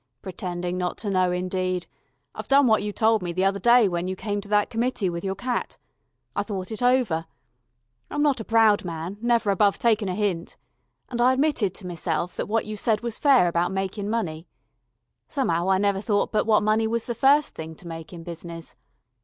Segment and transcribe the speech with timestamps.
[0.23, 1.85] "Pretending not to know, indeed.
[2.33, 5.11] I've done what you told me the other day when you came to that committee
[5.11, 5.77] with your cat.
[6.35, 7.27] I thought it over
[8.09, 10.57] I'm not a proud man, never above takin' a hint,
[11.09, 14.47] and I admitted to meself that what you said was fair about makin' money.
[15.27, 18.73] Some'ow I never thought but what money was the first thing to make in business.